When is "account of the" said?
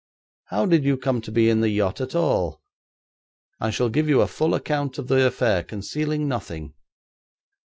4.55-5.27